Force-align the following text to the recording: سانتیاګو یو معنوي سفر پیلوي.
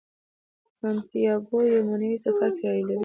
سانتیاګو 0.79 1.57
یو 1.71 1.81
معنوي 1.87 2.17
سفر 2.25 2.49
پیلوي. 2.59 2.97